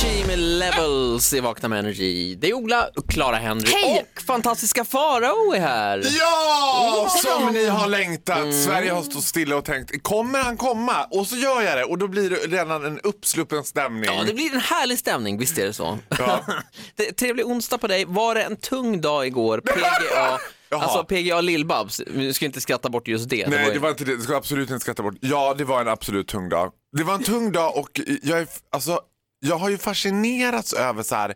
Avicii 0.00 0.26
med 0.26 0.38
Levels 0.38 1.32
i 1.32 1.40
Vakna 1.40 1.68
med 1.68 1.78
Energy. 1.78 2.34
Det 2.34 2.48
är 2.48 2.54
Ola, 2.54 2.88
Clara 3.08 3.36
Henry 3.36 3.70
Hej! 3.72 4.06
och 4.16 4.22
fantastiska 4.22 4.84
Farao 4.84 5.52
är 5.54 5.60
här. 5.60 6.02
Ja, 6.18 7.08
som 7.22 7.52
ni 7.52 7.66
har 7.66 7.88
längtat. 7.88 8.54
Sverige 8.54 8.90
har 8.90 9.02
stått 9.02 9.24
stilla 9.24 9.56
och 9.56 9.64
tänkt, 9.64 10.02
kommer 10.02 10.38
han 10.38 10.56
komma? 10.56 11.04
Och 11.10 11.26
så 11.26 11.36
gör 11.36 11.62
jag 11.62 11.78
det 11.78 11.84
och 11.84 11.98
då 11.98 12.08
blir 12.08 12.30
det 12.30 12.36
redan 12.36 12.84
en 12.84 13.00
uppsluppen 13.00 13.64
stämning. 13.64 14.04
Ja, 14.04 14.22
det 14.26 14.34
blir 14.34 14.54
en 14.54 14.60
härlig 14.60 14.98
stämning, 14.98 15.38
visst 15.38 15.58
är 15.58 15.66
det 15.66 15.72
så? 15.72 15.98
Ja. 16.18 16.44
det 16.96 17.12
trevlig 17.12 17.46
onsdag 17.46 17.78
på 17.78 17.86
dig. 17.86 18.04
Var 18.04 18.34
det 18.34 18.42
en 18.42 18.56
tung 18.56 19.00
dag 19.00 19.26
igår? 19.26 19.60
PGA, 19.64 20.38
Jaha. 20.68 20.82
alltså 20.82 21.04
PGA 21.04 21.40
Lill-Babs. 21.40 22.02
Vi 22.06 22.34
ska 22.34 22.44
inte 22.44 22.60
skratta 22.60 22.88
bort 22.88 23.08
just 23.08 23.28
det. 23.28 23.48
Nej, 23.48 23.58
var 23.58 23.66
ju- 23.66 23.72
det 23.74 23.78
var 23.80 23.90
inte 23.90 24.04
det. 24.04 24.16
Det 24.16 24.22
ska 24.22 24.36
absolut 24.36 24.70
inte 24.70 24.82
skratta 24.82 25.02
bort. 25.02 25.14
Ja, 25.20 25.54
det 25.58 25.64
var 25.64 25.80
en 25.80 25.88
absolut 25.88 26.28
tung 26.28 26.48
dag. 26.48 26.72
Det 26.96 27.04
var 27.04 27.14
en 27.14 27.22
tung 27.22 27.52
dag 27.52 27.76
och 27.76 28.00
jag, 28.22 28.38
är, 28.38 28.46
alltså, 28.72 29.00
jag 29.40 29.56
har 29.58 29.68
ju 29.68 29.78
fascinerats 29.78 30.72
över 30.72 31.02
så 31.02 31.14
här, 31.14 31.34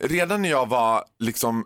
redan 0.00 0.42
när 0.42 0.50
jag 0.50 0.68
var 0.68 1.04
liksom, 1.18 1.64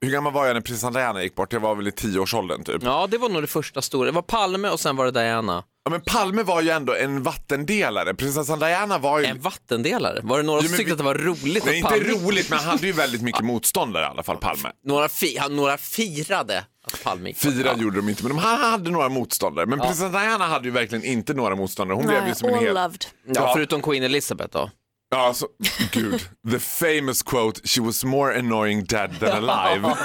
hur 0.00 0.10
gammal 0.10 0.32
var 0.32 0.46
jag 0.46 0.54
när 0.54 0.60
prinsessan 0.60 0.92
Diana 0.92 1.22
gick 1.22 1.34
bort? 1.34 1.52
Jag 1.52 1.60
var 1.60 1.74
väl 1.74 1.88
i 1.88 1.92
tioårsåldern 1.92 2.64
typ. 2.64 2.82
Ja, 2.82 3.06
det 3.10 3.18
var 3.18 3.28
nog 3.28 3.42
det 3.42 3.46
första 3.46 3.82
stora. 3.82 4.06
Det 4.06 4.12
var 4.12 4.22
Palme 4.22 4.68
och 4.68 4.80
sen 4.80 4.96
var 4.96 5.04
det 5.04 5.10
Diana. 5.10 5.64
Ja, 5.84 5.90
men 5.90 6.00
Palme 6.00 6.42
var 6.42 6.62
ju 6.62 6.70
ändå 6.70 6.94
en 6.94 7.22
vattendelare. 7.22 8.14
Prinsessan 8.14 8.58
Diana 8.58 8.98
var 8.98 9.18
ju... 9.20 9.24
En 9.26 9.40
vattendelare. 9.40 10.20
Var 10.22 10.36
det 10.36 10.42
några 10.42 10.60
Jo, 10.62 10.68
som 10.68 10.76
tyckte 10.76 10.84
vi- 10.88 10.92
att 10.92 10.98
det 10.98 11.04
var 11.04 11.14
roligt 11.14 11.64
Nej, 11.66 11.76
inte 11.76 11.88
Palme... 11.90 12.04
roligt, 12.04 12.50
men 12.50 12.58
han 12.58 12.68
hade 12.68 12.86
ju 12.86 12.92
väldigt 12.92 13.22
mycket 13.22 13.40
motståndare 13.44 14.02
i 14.04 14.06
alla 14.06 14.22
fall, 14.22 14.36
Palme. 14.36 14.68
Några, 14.84 15.08
fi... 15.08 15.38
han- 15.38 15.56
några 15.56 15.76
firade 15.76 16.64
att 16.86 17.02
Palme 17.04 17.28
gick 17.28 17.42
bort. 17.42 17.52
Fyra 17.52 17.72
Ja. 17.76 17.82
gjorde 17.82 17.96
de 17.96 18.08
inte, 18.08 18.22
men 18.24 18.36
de 18.36 18.38
hade 18.38 18.90
några 18.90 19.08
motståndare. 19.08 19.66
Men 19.66 19.78
prinsessan 19.80 20.12
Diana 20.12 20.46
hade 20.46 20.64
ju 20.64 20.70
verkligen 20.70 21.04
inte 21.04 21.34
några 21.34 21.54
motståndare. 21.56 21.96
Hon 21.96 22.06
blev 22.06 22.18
ju 22.18 22.24
Nej, 22.24 22.34
som 22.34 22.48
en 22.48 22.54
all 22.54 22.64
hel... 22.64 22.74
loved. 22.74 23.04
Ja, 23.26 23.32
Ja. 23.34 23.52
förutom 23.54 23.82
Queen 23.82 24.02
Elizabeth 24.02 24.52
då. 24.52 24.70
Ja, 25.10 25.18
alltså, 25.26 25.46
gud. 25.92 26.20
The 26.50 26.58
famous 26.58 27.22
quote, 27.22 27.60
she 27.68 27.80
was 27.80 28.04
more 28.04 28.38
annoying 28.38 28.84
dead 28.84 29.20
than 29.20 29.44
alive. 29.48 29.96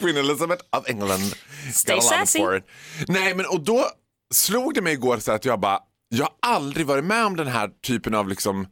Queen 0.00 0.16
Elizabeth 0.16 0.62
of 0.76 0.88
England. 0.88 1.34
Stay 1.72 2.00
sassy. 2.00 2.38
for 2.38 2.56
it. 2.56 2.64
Nej, 3.08 3.34
men 3.34 3.46
och 3.46 3.60
då 3.60 3.86
slog 4.34 4.74
det 4.74 4.82
mig 4.82 4.92
igår 4.92 5.18
så 5.18 5.32
att 5.32 5.44
jag 5.44 5.60
bara, 5.60 5.78
jag 6.08 6.24
har 6.24 6.56
aldrig 6.56 6.86
varit 6.86 7.04
med 7.04 7.24
om 7.26 7.36
den 7.36 7.46
här 7.46 7.70
typen 7.86 8.14
av 8.14 8.28
liksom 8.28 8.66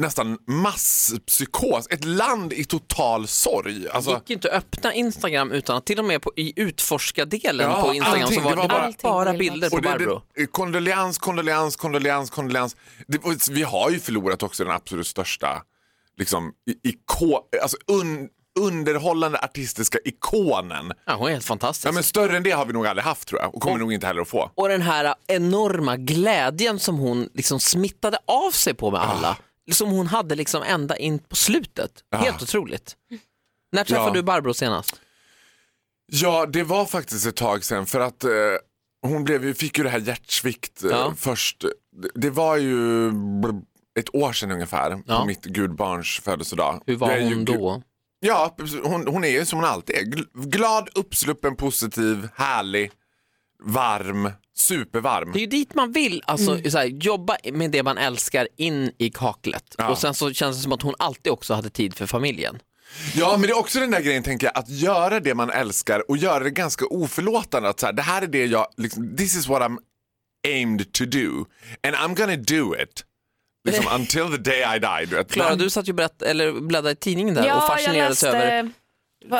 nästan 0.00 0.38
masspsykos. 0.46 1.86
Ett 1.90 2.04
land 2.04 2.52
i 2.52 2.64
total 2.64 3.28
sorg. 3.28 3.88
Alltså, 3.88 4.10
gick 4.10 4.30
inte 4.30 4.48
att 4.48 4.54
öppna 4.54 4.94
Instagram 4.94 5.52
utan 5.52 5.76
att 5.76 5.86
till 5.86 5.98
och 5.98 6.04
med 6.04 6.22
på, 6.22 6.32
i 6.36 6.52
utforska-delen 6.56 7.70
Ja, 7.70 7.82
på 7.82 7.94
Instagram 7.94 8.22
allting. 8.22 8.38
så 8.38 8.44
var 8.44 8.50
Det 8.50 8.56
det, 8.56 8.60
var 8.60 8.68
bara, 8.68 8.92
bara- 9.02 9.12
bara 9.12 9.30
Allting 9.30 9.38
bilder 9.38 9.70
på 9.70 9.76
och 9.76 9.82
det, 9.82 9.88
Barbro. 9.88 10.22
det, 10.36 10.46
kondoleans, 10.46 11.18
kondoleans, 11.18 11.76
kondoleans, 11.76 12.30
kondoleans. 12.30 12.76
Det, 13.06 13.18
och 13.18 13.32
vi 13.50 13.62
har 13.62 13.90
ju 13.90 13.98
förlorat 14.00 14.42
också 14.42 14.64
den 14.64 14.72
absolut 14.72 15.06
största 15.06 15.62
liksom, 16.18 16.52
i- 16.70 16.88
iko, 16.88 17.38
alltså 17.62 17.76
un, 17.86 18.28
underhållande 18.60 19.38
artistiska 19.38 19.98
ikonen. 20.04 20.92
Ja, 21.06 21.14
hon 21.14 21.28
är 21.28 21.32
helt 21.32 21.44
fantastisk. 21.44 21.88
Ja, 21.88 21.92
men 21.92 22.02
större 22.02 22.36
än 22.36 22.42
det 22.42 22.50
har 22.50 22.66
vi 22.66 22.72
nog 22.72 22.86
aldrig 22.86 23.04
haft 23.04 23.28
tror 23.28 23.40
jag 23.40 23.54
och 23.54 23.62
kommer 23.62 23.78
nog 23.78 23.92
inte 23.92 24.06
heller 24.06 24.20
att 24.20 24.28
få. 24.28 24.50
Och 24.54 24.68
den 24.68 24.82
här 24.82 25.14
enorma 25.26 25.96
glädjen 25.96 26.78
som 26.78 26.98
hon 26.98 27.28
liksom 27.34 27.60
smittade 27.60 28.18
av 28.26 28.50
sig 28.50 28.74
på 28.74 28.90
med 28.90 29.00
alla. 29.00 29.36
Som 29.70 29.90
hon 29.90 30.06
hade 30.06 30.34
liksom 30.34 30.62
ända 30.62 30.96
in 30.96 31.18
på 31.18 31.36
slutet. 31.36 31.92
Helt 32.16 32.42
otroligt. 32.42 32.96
När 33.72 33.84
träffade 33.84 34.08
Ja. 34.08 34.12
du 34.14 34.22
Barbro 34.22 34.54
senast? 34.54 35.00
Ja, 36.12 36.46
det 36.46 36.62
var 36.62 36.86
faktiskt 36.86 37.26
ett 37.26 37.36
tag 37.36 37.64
sedan 37.64 37.86
för 37.86 38.00
att 38.00 38.24
eh, 38.24 38.30
hon 39.02 39.24
blev, 39.24 39.54
fick 39.54 39.78
ju 39.78 39.84
det 39.84 39.90
här 39.90 40.00
hjärtsvikt 40.00 40.84
eh, 40.84 40.90
Ja. 40.90 41.14
först. 41.16 41.64
Det, 42.14 42.30
var 42.30 42.56
ju 42.56 43.08
ett 43.98 44.14
år 44.14 44.32
sedan 44.32 44.50
ungefär 44.50 45.02
Ja. 45.06 45.20
på 45.20 45.26
mitt 45.26 45.44
gudbarns 45.44 46.20
födelsedag. 46.24 46.82
Hur 46.86 46.96
var 46.96 47.20
hon 47.20 47.44
då? 47.44 47.82
Ja, 48.20 48.56
hon, 48.84 49.06
hon 49.06 49.24
är 49.24 49.28
ju 49.28 49.44
som 49.46 49.58
hon 49.58 49.68
alltid 49.68 49.96
är. 49.96 50.00
Gl- 50.02 50.28
Glad, 50.50 50.88
uppsluppen, 50.94 51.56
positiv, 51.56 52.28
härlig, 52.34 52.90
varm, 53.62 54.30
supervarm. 54.56 55.32
Det 55.32 55.38
är 55.38 55.40
ju 55.40 55.46
dit 55.46 55.74
man 55.74 55.92
vill, 55.92 56.22
alltså, 56.26 56.70
så 56.70 56.78
här, 56.78 56.86
jobba 56.86 57.36
med 57.52 57.70
det 57.70 57.82
man 57.82 57.98
älskar 57.98 58.48
in 58.56 58.92
i 58.98 59.10
kaklet. 59.10 59.74
Ja. 59.78 59.88
Och 59.88 59.98
sen 59.98 60.14
så 60.14 60.32
känns 60.32 60.56
det 60.56 60.62
som 60.62 60.72
att 60.72 60.82
hon 60.82 60.94
alltid 60.98 61.32
också 61.32 61.54
hade 61.54 61.70
tid 61.70 61.94
för 61.94 62.06
familjen. 62.06 62.58
Ja, 63.14 63.30
men 63.32 63.42
det 63.42 63.48
är 63.48 63.58
också 63.58 63.80
den 63.80 63.90
där 63.90 64.00
grejen 64.00 64.22
tänker 64.22 64.46
jag, 64.46 64.58
att 64.58 64.68
göra 64.68 65.20
det 65.20 65.34
man 65.34 65.50
älskar 65.50 66.10
och 66.10 66.16
göra 66.16 66.44
det 66.44 66.50
ganska 66.50 66.86
oförlåtande. 66.86 67.68
Att 67.68 67.80
så 67.80 67.86
här, 67.86 67.92
det 67.92 68.02
här 68.02 68.22
är 68.22 68.26
det 68.26 68.46
jag, 68.46 68.66
liksom, 68.76 69.16
this 69.16 69.36
is 69.36 69.48
what 69.48 69.62
I'm 69.62 69.78
aimed 70.48 70.92
to 70.92 71.04
do 71.04 71.44
and 71.82 71.96
I'm 71.96 72.14
gonna 72.14 72.36
do 72.36 72.82
it. 72.82 73.04
Liksom, 73.64 73.86
until 73.94 74.30
the 74.30 74.50
day 74.50 74.76
I 74.76 74.78
die. 74.78 75.06
Du 75.10 75.16
vet. 75.16 75.32
Klara, 75.32 75.54
du 75.54 75.70
satt 75.70 75.88
ju 75.88 75.92
berätt, 75.92 76.22
eller 76.22 76.52
bläddrade 76.52 76.92
i 76.92 76.96
tidningen 76.96 77.34
där 77.34 77.42
och 77.42 77.48
Ja, 77.48 77.54
jag 77.54 77.66
fascinerades, 77.66 78.22
läste 78.22 78.28
över, 78.28 78.70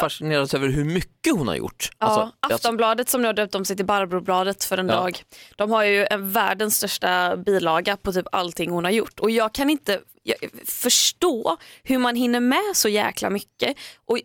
Fascinerades 0.01 0.55
över 0.55 0.69
hur 0.69 0.85
mycket 0.85 1.33
hon 1.37 1.49
har 1.49 1.55
gjort. 1.55 1.89
Ja, 1.99 2.07
Alltså, 2.07 2.55
Aftonbladet 2.55 3.09
som 3.09 3.21
nu 3.23 3.29
har 3.29 3.33
döpt 3.33 3.55
om 3.55 3.65
sig 3.65 3.77
till 3.77 3.87
Barbrobladet 3.87 4.65
för 4.65 4.79
en 4.79 4.89
Ja. 4.89 4.95
dag. 4.95 5.23
De 5.57 5.71
har 5.71 5.85
ju 5.85 6.07
en 6.11 6.33
världens 6.33 6.77
största 6.77 7.37
bilaga 7.37 7.97
på 7.97 8.13
typ 8.13 8.27
allting 8.33 8.71
hon 8.71 8.85
har 8.85 8.91
gjort 8.91 9.21
och 9.21 9.31
jag 9.31 9.53
kan 9.55 9.71
inte 9.71 10.01
förstå 10.67 11.57
hur 11.83 11.99
man 11.99 12.17
hinner 12.17 12.41
med 12.41 12.63
så 12.75 12.89
jäkla 12.89 13.31
mycket. 13.31 13.77
Och, 14.07 14.19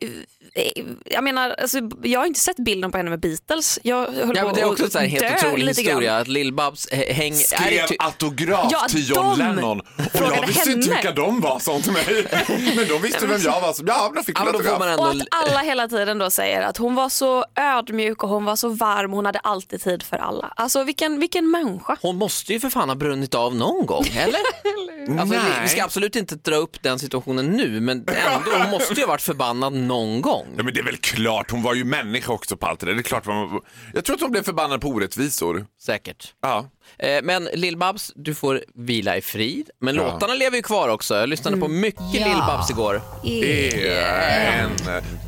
eh, 0.55 0.83
jag 1.05 1.23
menar, 1.23 1.49
alltså, 1.49 1.79
jag 2.03 2.19
har 2.19 2.27
inte 2.27 2.39
sett 2.39 2.57
bilden 2.57 2.91
på 2.91 2.97
henne 2.97 3.09
med 3.09 3.19
Beatles. 3.19 3.79
Jag 3.83 4.07
höll 4.11 4.35
Ja, 4.35 4.41
på 4.41 4.47
men 4.47 4.55
det 4.55 4.61
är 4.61 4.71
också 4.71 4.89
så 4.89 4.99
här 4.99 5.07
helt 5.07 5.43
otrolig 5.45 5.65
lite 5.65 5.83
grann. 5.83 5.91
historia 5.91 6.17
att 6.17 6.27
Lill-Babs 6.27 6.87
eh, 6.91 7.15
häng... 7.15 7.33
är 7.33 7.37
det 7.37 7.43
skrev 7.43 7.87
ty- 7.87 7.95
autograf 7.99 8.67
Ja, 8.71 8.87
till 8.89 9.09
John 9.09 9.39
de 9.39 9.39
Lennon. 9.39 9.79
Och 9.79 9.85
jag 10.13 10.47
visste 10.47 10.71
inte 10.71 10.87
henne. 10.89 10.95
vilka 11.01 11.11
de 11.11 11.41
var, 11.41 11.59
sa 11.59 11.79
till 11.79 11.91
mig. 11.91 12.05
Men 12.75 12.87
de 12.87 13.01
visste 13.01 13.27
vem 13.27 13.41
jag 13.41 13.61
var. 13.61 13.73
Så, 13.73 13.83
ja, 13.87 14.11
de 14.15 14.23
fick 14.23 14.39
Ja, 14.39 14.45
en 14.47 14.53
då 14.53 14.59
får 14.59 14.79
man 14.79 14.87
autograf. 14.89 14.99
Och 14.99 15.11
ändå... 15.11 15.25
att 15.31 15.49
alla 15.49 15.59
hela 15.59 15.87
tiden 15.87 16.17
då 16.17 16.29
säger 16.29 16.61
att 16.61 16.77
hon 16.77 16.95
var 16.95 17.09
så 17.09 17.45
ödmjuk 17.55 18.23
och 18.23 18.29
hon 18.29 18.45
var 18.45 18.55
så 18.55 18.69
varm, 18.69 19.11
hon 19.11 19.25
hade 19.25 19.39
alltid 19.39 19.81
tid 19.83 20.03
för 20.03 20.17
alla. 20.17 20.53
Alltså 20.55 20.83
vilken, 20.83 21.19
vilken 21.19 21.51
människa. 21.51 21.97
Hon 22.01 22.15
måste 22.15 22.53
ju 22.53 22.59
för 22.59 22.69
fan 22.69 22.89
ha 22.89 22.95
brunnit 22.95 23.35
av 23.35 23.55
någon 23.55 23.85
gång, 23.85 24.05
eller? 24.17 24.39
alltså, 25.09 25.35
vi, 25.35 25.41
vi 25.61 25.67
ska 25.67 25.83
absolut 25.83 26.15
inte 26.15 26.35
dra 26.35 26.55
upp 26.55 26.83
den 26.83 26.99
situationen 26.99 27.45
nu, 27.45 27.81
men 27.81 27.97
ändå, 27.97 28.51
hon 28.61 28.71
måste 28.71 28.93
ju 28.93 29.01
ha 29.01 29.07
varit 29.07 29.21
förbannad 29.21 29.73
någon 29.73 30.21
gång. 30.21 30.45
Ja, 30.57 30.63
men 30.63 30.73
det 30.73 30.79
är 30.79 30.83
väl 30.83 30.97
klart, 30.97 31.51
hon 31.51 31.63
var 31.63 31.73
ju 31.73 31.83
människa 31.83 32.33
också 32.33 32.57
på 32.57 32.67
allt 32.67 32.79
det 32.79 32.85
där. 32.85 32.93
Det 32.93 32.99
är 32.99 33.03
klart 33.03 33.25
man, 33.25 33.61
jag 33.93 34.05
tror 34.05 34.15
att 34.15 34.21
hon 34.21 34.31
blev 34.31 34.43
förbannad 34.43 34.81
på 34.81 34.87
orättvisor. 34.87 35.65
Säkert. 35.81 36.33
Ja. 36.41 36.69
Eh, 36.99 37.19
Men 37.23 37.49
Lill-Babs, 37.53 38.11
du 38.15 38.35
får 38.35 38.63
vila 38.75 39.17
i 39.17 39.21
frid. 39.21 39.69
Men 39.81 39.95
Ja. 39.95 40.03
låtarna 40.03 40.33
lever 40.33 40.57
ju 40.57 40.63
kvar 40.63 40.89
också. 40.89 41.15
Jag 41.15 41.29
lyssnade 41.29 41.57
på 41.57 41.67
mycket 41.67 42.01
Lill-Babs 42.13 42.69
igår. 42.71 43.01
Är 43.23 44.59
en 44.59 44.69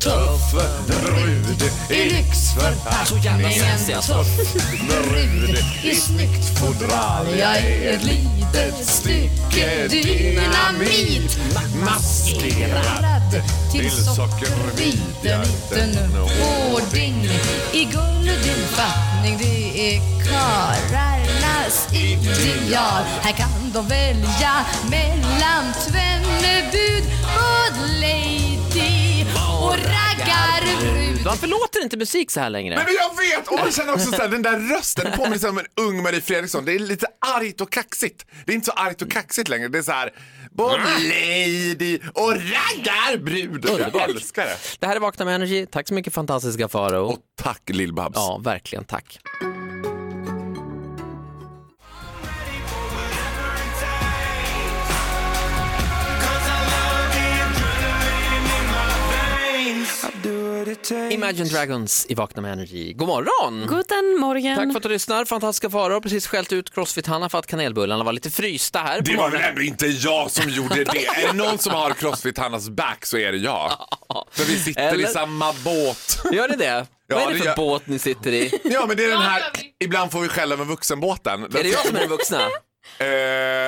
tuff 0.00 0.52
brud 0.86 1.62
i 1.90 2.04
lyxförpackning. 2.10 3.06
Så 3.20 3.26
jävla 3.26 3.50
sexig 3.50 3.92
alltså. 3.94 4.24
brud 4.88 5.58
i 5.82 5.94
snyggt 5.94 6.58
fodral 6.58 7.26
Jag 7.38 7.56
är 7.56 7.92
ett 7.92 8.04
litet 8.04 8.86
stycke 8.86 9.88
dynamit 9.88 11.38
Maskerad 11.84 13.42
till 13.72 13.90
sockerbiten 13.90 15.40
liten 15.42 16.12
hårding 16.14 17.24
I 17.72 17.84
guldig 17.84 18.56
fattning 18.70 19.38
det 19.38 19.94
är 19.96 20.00
karlarnas 21.68 21.94
ideal 21.94 23.02
Här 23.20 23.32
kan 23.32 23.48
de 23.72 23.88
välja 23.88 24.64
mellan 24.90 25.72
tvenne 25.72 26.70
bud 26.72 27.04
Good 27.34 27.90
lady 28.00 29.24
och 29.62 29.72
raggarbrud 29.72 31.24
Varför 31.24 31.46
låter 31.46 31.82
inte 31.82 31.96
musik 31.96 32.30
så 32.30 32.40
här 32.40 32.50
längre? 32.50 32.74
Nej, 32.74 32.84
men 32.84 32.94
jag 32.94 33.36
vet! 33.36 33.48
Och 33.48 33.58
jag 33.66 33.74
känner 33.74 33.92
också 33.92 34.10
så 34.10 34.22
här, 34.22 34.28
den 34.28 34.42
där 34.42 34.76
rösten 34.76 35.12
påminner 35.16 35.48
om 35.48 35.58
en 35.58 35.66
ung 35.80 36.02
Marie 36.02 36.20
Fredriksson. 36.20 36.64
Det 36.64 36.72
är 36.72 36.78
lite 36.78 37.06
argt 37.36 37.60
och 37.60 37.72
kaxigt. 37.72 38.26
Det 38.44 38.52
är 38.52 38.54
inte 38.54 38.66
så 38.66 38.72
argt 38.72 39.02
och 39.02 39.10
kaxigt 39.10 39.48
längre. 39.48 39.68
Det 39.68 39.78
är 39.78 39.82
så 39.82 39.92
här, 39.92 40.10
både 40.50 40.78
lady 40.98 41.98
och 42.14 42.32
raggarbrud. 42.32 43.66
Jag 43.94 44.10
älskar 44.10 44.44
det. 44.44 44.56
Det 44.78 44.86
här 44.86 44.96
är 44.96 45.00
Vakna 45.00 45.24
med 45.24 45.34
Energy. 45.34 45.66
Tack 45.66 45.88
så 45.88 45.94
mycket 45.94 46.14
fantastiska 46.14 46.68
Faro. 46.68 47.06
Och 47.06 47.18
tack 47.42 47.62
Lill-Babs. 47.66 48.12
Ja, 48.14 48.40
verkligen 48.44 48.84
tack. 48.84 49.20
Imagine 60.90 61.44
Dragons 61.48 62.06
i 62.08 62.14
Vakna 62.14 62.42
med 62.42 62.52
Energy. 62.52 62.92
God 62.92 63.08
morgon! 63.08 63.66
Guten 63.68 64.16
morgen. 64.20 64.56
Tack 64.56 64.72
för 64.72 64.76
att 64.76 64.82
du 64.82 64.88
lyssnar. 64.88 65.24
Fantastiska 65.24 65.70
Farao 65.70 65.92
har 65.94 66.00
precis 66.00 66.26
skällt 66.26 66.52
ut 66.52 66.70
Crossfit-Hanna 66.74 67.28
för 67.28 67.38
att 67.38 67.46
kanelbullarna 67.46 68.04
var 68.04 68.12
lite 68.12 68.30
frysta 68.30 68.78
här. 68.78 69.00
Det 69.00 69.16
var 69.16 69.30
väl 69.30 69.40
ändå 69.40 69.60
inte 69.62 69.86
jag 69.86 70.30
som 70.30 70.50
gjorde 70.50 70.84
det. 70.84 71.06
Är 71.06 71.26
det 71.26 71.32
någon 71.32 71.58
som 71.58 71.72
har 71.74 71.90
Crossfit 71.90 72.38
Hannas 72.38 72.68
back 72.68 73.06
så 73.06 73.18
är 73.18 73.32
det 73.32 73.38
jag. 73.38 73.72
För 74.32 74.44
vi 74.44 74.58
sitter 74.58 74.82
i 74.82 74.84
Eller- 74.86 75.08
samma 75.08 75.52
båt. 75.64 76.20
Gör 76.32 76.48
ni 76.48 76.56
det? 76.56 76.86
Vad 77.08 77.22
är 77.22 77.26
det 77.26 77.32
det 77.32 77.38
för 77.38 77.46
gör- 77.46 77.56
båt 77.56 77.86
ni 77.86 77.98
sitter 77.98 78.32
i? 78.32 78.60
Ja 78.64 78.84
men 78.88 78.96
det 78.96 79.04
är 79.04 79.08
den 79.08 79.22
här, 79.22 79.42
ibland 79.84 80.12
får 80.12 80.20
vi 80.20 80.28
skälla 80.28 80.56
med 80.56 80.66
vuxenbåten. 80.66 81.42
Är 81.44 81.48
det 81.48 81.68
jag 81.68 81.86
som 81.86 81.96
är 81.96 82.00
den 82.00 82.08
vuxna? 82.08 82.40
Eh, 82.98 83.06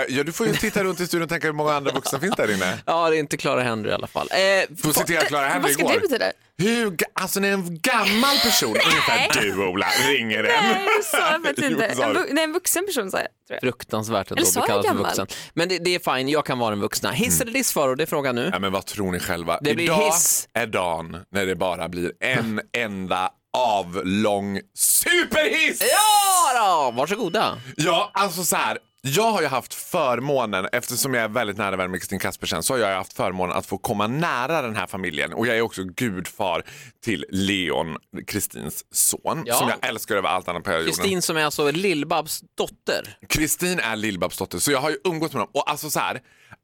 ja, 0.08 0.22
du 0.24 0.32
får 0.32 0.46
ju 0.46 0.54
titta 0.54 0.84
runt 0.84 1.00
i 1.00 1.06
studion 1.06 1.22
och 1.22 1.28
tänka 1.28 1.46
hur 1.46 1.52
många 1.54 1.72
andra 1.74 1.92
vuxna 1.92 2.20
finns 2.20 2.36
där 2.36 2.50
inne. 2.54 2.78
Ja, 2.86 3.10
det 3.10 3.16
är 3.16 3.20
inte 3.20 3.36
Clara 3.36 3.62
Henry 3.62 3.90
i 3.90 3.92
alla 3.92 4.06
fall. 4.06 4.28
Eh, 4.30 4.76
Får 4.82 4.92
citera 4.92 5.20
Clara 5.20 5.46
Henry 5.48 5.62
Vad 5.62 5.70
ska 5.72 5.82
igår. 5.82 5.92
det 5.92 6.00
betyda? 6.00 6.32
Hur, 6.58 6.90
ga- 6.90 7.04
alltså 7.14 7.40
när 7.40 7.52
en 7.52 7.78
gammal 7.80 8.36
person, 8.42 8.68
ungefär 8.70 9.28
du 9.42 9.66
Ola, 9.66 9.86
ringer 10.08 10.38
en. 10.44 10.64
Nej, 10.64 10.86
det 10.98 11.04
sa 11.04 11.18
jag 11.32 11.42
faktiskt 11.42 11.68
Jo, 11.70 11.82
inte. 11.82 11.96
sa 11.96 12.02
En, 12.04 12.14
du. 12.14 12.20
vu- 12.20 12.28
nej, 12.32 12.44
en 12.44 12.52
vuxen 12.52 12.86
person 12.86 13.10
sa 13.10 13.16
jag. 13.18 13.26
Tror 13.26 13.34
jag. 13.48 13.60
fruktansvärt 13.60 14.30
ändå 14.30 14.38
Eller 14.40 14.48
att 14.48 14.52
sa 14.54 14.60
bli 14.60 14.62
jag 14.62 14.68
kallad 14.68 14.84
för 14.84 14.88
gammal? 14.94 15.04
vuxen. 15.06 15.26
Men 15.54 15.68
det, 15.68 15.78
det 15.78 15.94
är 15.94 16.16
fine, 16.16 16.28
jag 16.28 16.46
kan 16.46 16.58
vara 16.58 16.70
den 16.70 16.80
vuxna. 16.80 17.10
Hiss 17.10 17.40
eller 17.40 17.52
diss 17.52 17.72
Faro, 17.72 17.94
det 17.94 18.04
är 18.04 18.06
frågan 18.06 18.34
nu. 18.34 18.50
Ja, 18.52 18.58
men 18.58 18.72
vad 18.72 18.86
tror 18.86 19.12
ni 19.12 19.20
själva? 19.20 19.58
Det 19.62 19.74
blir 19.74 19.84
Idag 19.84 20.04
hiss. 20.06 20.48
är 20.54 20.66
dagen 20.66 21.16
när 21.32 21.46
det 21.46 21.56
bara 21.56 21.88
blir 21.88 22.12
en 22.20 22.60
enda 22.76 23.30
avlång 23.56 24.60
superhiss! 24.74 25.80
Ja 25.80 26.60
då, 26.86 26.90
varsågoda. 26.96 27.58
Ja, 27.76 28.10
alltså 28.14 28.44
så 28.44 28.56
här. 28.56 28.78
Jag 29.02 29.32
har 29.32 29.42
ju 29.42 29.46
haft 29.48 29.74
förmånen, 29.74 30.66
eftersom 30.72 31.14
jag 31.14 31.24
är 31.24 31.28
väldigt 31.28 31.56
nära 31.56 31.76
vän 31.76 31.90
med 31.90 32.00
Kristin 32.00 32.18
Kaspersen, 32.18 32.62
så 32.62 32.74
har 32.74 32.78
jag 32.78 32.96
haft 32.96 33.12
förmånen 33.12 33.56
att 33.56 33.66
få 33.66 33.78
komma 33.78 34.06
nära 34.06 34.62
den 34.62 34.76
här 34.76 34.86
familjen. 34.86 35.32
Och 35.32 35.46
jag 35.46 35.56
är 35.56 35.60
också 35.60 35.84
gudfar 35.84 36.62
till 37.04 37.24
Leon, 37.30 37.96
Kristins 38.26 38.84
son, 38.94 39.42
Ja. 39.46 39.54
som 39.54 39.68
jag 39.68 39.88
älskar 39.88 40.16
över 40.16 40.28
allt 40.28 40.48
annat 40.48 40.64
på 40.64 40.70
hela 40.70 40.80
jorden. 40.82 40.94
Kristin 40.94 41.22
som 41.22 41.36
är 41.36 41.44
alltså 41.44 41.70
Lill-Babs 41.70 42.42
dotter. 42.56 43.16
Kristin 43.28 43.78
är 43.80 43.96
Lill-Babs 43.96 44.38
dotter, 44.38 44.58
så 44.58 44.72
jag 44.72 44.80
har 44.80 44.90
ju 44.90 44.96
umgåtts 45.04 45.34
med 45.34 45.40
dem. 45.40 45.50
Och 45.54 45.70
alltså 45.70 45.90
så 45.90 46.00
här, 46.00 46.20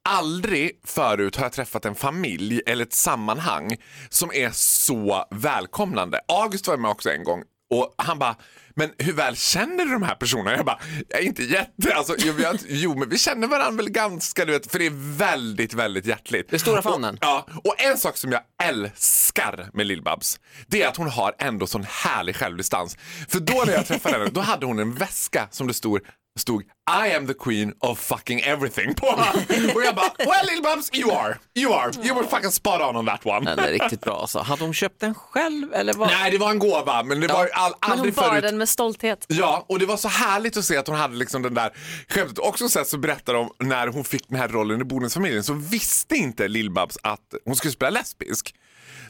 aldrig 0.08 0.70
förut 0.84 1.36
har 1.36 1.44
jag 1.44 1.52
träffat 1.52 1.84
en 1.84 1.94
familj 1.94 2.60
eller 2.66 2.84
ett 2.84 2.92
sammanhang 2.94 3.76
som 4.08 4.30
är 4.32 4.50
så 4.50 5.24
välkomnande. 5.30 6.20
August 6.28 6.68
var 6.68 6.76
med 6.76 6.90
också 6.90 7.10
en 7.10 7.24
gång 7.24 7.42
och 7.70 7.94
han 7.98 8.18
bara, 8.18 8.36
men 8.76 8.90
hur 8.98 9.12
väl 9.12 9.36
känner 9.36 9.84
du 9.84 9.92
de 9.92 10.02
här 10.02 10.14
personerna? 10.14 10.56
Jag 10.56 10.64
bara, 10.64 10.78
jag 11.08 11.20
är 11.20 11.24
inte 11.24 11.42
jätte, 11.42 11.94
alltså, 11.94 12.14
jo, 12.18 12.32
vi 12.32 12.44
har, 12.44 12.56
jo 12.68 12.98
men 12.98 13.08
vi 13.08 13.18
känner 13.18 13.46
varandra 13.46 13.82
väl 13.82 13.90
ganska, 13.90 14.44
du 14.44 14.52
vet, 14.52 14.72
för 14.72 14.78
det 14.78 14.86
är 14.86 15.16
väldigt, 15.18 15.74
väldigt 15.74 16.06
hjärtligt. 16.06 16.50
Det 16.50 16.58
stora 16.58 16.82
famnen. 16.82 17.14
Och, 17.14 17.18
ja, 17.20 17.46
och 17.64 17.74
en 17.80 17.98
sak 17.98 18.16
som 18.16 18.32
jag 18.32 18.40
älskar 18.62 19.70
med 19.72 19.86
Lill-Babs, 19.86 20.40
det 20.66 20.82
är 20.82 20.88
att 20.88 20.96
hon 20.96 21.08
har 21.08 21.34
ändå 21.38 21.66
sån 21.66 21.86
härlig 21.88 22.36
självdistans. 22.36 22.96
För 23.28 23.40
då 23.40 23.64
när 23.66 23.72
jag 23.72 23.86
träffade 23.86 24.18
henne, 24.18 24.30
då 24.30 24.40
hade 24.40 24.66
hon 24.66 24.78
en 24.78 24.94
väska 24.94 25.48
som 25.50 25.66
det 25.66 25.74
stod 25.74 26.00
stod 26.36 26.62
I 27.06 27.12
am 27.16 27.26
the 27.26 27.34
queen 27.34 27.72
of 27.80 27.98
fucking 28.00 28.40
everything 28.40 28.94
på. 28.94 29.06
Och 29.74 29.82
jag 29.84 29.94
bara, 29.94 30.10
well 30.18 30.46
Lill-Babs, 30.46 30.90
you 30.96 31.12
are, 31.12 31.38
you 31.54 31.74
are, 31.74 31.92
you 32.06 32.14
were 32.16 32.26
fucking 32.28 32.50
spot 32.50 32.80
on 32.80 32.96
on 32.96 33.06
that 33.06 33.26
one. 33.26 33.44
Den 33.50 33.58
är 33.58 33.68
riktigt 33.72 34.00
bra 34.00 34.20
alltså. 34.20 34.38
Hade 34.38 34.64
hon 34.64 34.74
köpt 34.74 35.00
den 35.00 35.14
själv 35.14 35.74
eller 35.74 35.92
vad? 35.94 36.08
Nej, 36.08 36.30
det 36.30 36.38
var 36.38 36.50
en 36.50 36.58
gåva, 36.58 37.02
men 37.02 37.20
det 37.20 37.26
var 37.28 37.44
ju 37.44 37.50
all, 37.52 37.70
Men 37.80 37.90
hon 37.90 37.98
aldrig 37.98 38.14
bar 38.14 38.22
förut. 38.28 38.42
den 38.42 38.58
med 38.58 38.68
stolthet. 38.68 39.24
Ja, 39.28 39.64
och 39.68 39.78
det 39.78 39.86
var 39.86 39.96
så 39.96 40.08
härligt 40.08 40.56
att 40.56 40.64
se 40.64 40.76
att 40.76 40.86
hon 40.86 40.96
hade 40.96 41.16
liksom 41.16 41.42
den 41.42 41.54
där 41.54 41.70
skämtet. 42.08 42.38
Också 42.38 42.68
så, 42.68 42.78
här 42.78 42.84
så 42.86 42.98
berättar 42.98 43.34
de 43.34 43.50
när 43.60 43.86
hon 43.86 44.04
fick 44.04 44.28
den 44.28 44.38
här 44.38 44.48
rollen 44.48 44.80
i 44.80 44.84
Bonusfamiljen 44.84 45.44
så 45.44 45.52
visste 45.52 46.16
inte 46.16 46.48
Lill-Babs 46.48 46.96
att 47.02 47.34
hon 47.44 47.56
skulle 47.56 47.72
spela 47.72 47.90
lesbisk. 47.90 48.54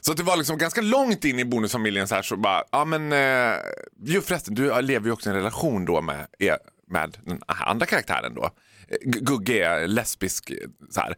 Så 0.00 0.12
att 0.12 0.16
det 0.18 0.22
var 0.24 0.36
liksom 0.36 0.58
ganska 0.58 0.80
långt 0.80 1.24
in 1.24 1.38
i 1.38 1.44
Bonusfamiljen 1.44 2.08
så 2.08 2.14
här 2.14 2.22
så 2.22 2.36
bara, 2.36 2.62
ja 2.72 2.84
men, 2.84 3.12
eh, 3.12 3.56
jo 4.04 4.20
förresten 4.20 4.54
du 4.54 4.82
lever 4.82 5.06
ju 5.06 5.12
också 5.12 5.28
i 5.28 5.32
en 5.32 5.36
relation 5.36 5.84
då 5.84 6.00
med, 6.00 6.26
er- 6.38 6.58
med 6.90 7.16
den 7.24 7.40
andra 7.46 7.86
karaktären 7.86 8.34
då. 8.34 8.44
Eh, 8.88 8.96
Gugge 9.02 9.64
är 9.66 9.86
lesbisk 9.86 10.50
eh, 10.50 10.56
så 10.90 11.00
här. 11.00 11.14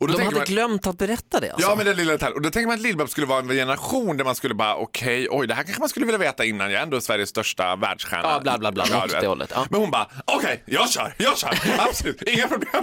Och 0.00 0.06
då 0.08 0.12
De 0.12 0.12
tänker 0.12 0.24
hade 0.24 0.36
man- 0.36 0.44
glömt 0.46 0.86
att 0.86 0.98
berätta 0.98 1.40
det 1.40 1.50
alltså. 1.50 1.68
Ja, 1.68 1.74
men 1.76 1.86
den 1.86 1.96
lilla 1.96 2.12
detaljen. 2.12 2.36
Och 2.36 2.42
då 2.42 2.50
tänker 2.50 2.66
man 2.66 2.74
att 2.74 2.80
Lill-Babs 2.82 3.06
skulle 3.10 3.26
vara 3.26 3.38
en 3.40 3.48
generation 3.48 4.16
där 4.16 4.24
man 4.24 4.34
skulle 4.34 4.54
bara, 4.54 4.74
okej, 4.76 5.28
oj, 5.30 5.46
det 5.46 5.54
här 5.54 5.62
kanske 5.62 5.80
man 5.80 5.88
skulle 5.88 6.06
vilja 6.06 6.18
veta 6.18 6.44
innan. 6.44 6.70
Jag 6.70 6.78
är 6.78 6.82
ändå 6.82 7.00
Sveriges 7.00 7.28
största 7.28 7.76
världsstjärna. 7.76 8.28
Ja, 8.28 8.40
bla, 8.40 8.58
bla, 8.58 8.72
bla, 8.72 8.84
Ja, 8.90 9.06
det 9.20 9.26
hållet, 9.26 9.50
ja. 9.54 9.66
Men 9.70 9.80
hon 9.80 9.90
bara, 9.90 10.10
okej, 10.24 10.62
jag 10.66 10.90
kör, 10.90 11.14
jag 11.18 11.38
kör, 11.38 11.58
absolut, 11.78 12.22
inga 12.22 12.48
problem. 12.48 12.68